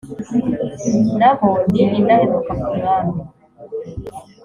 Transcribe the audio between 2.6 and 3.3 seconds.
ku Mwami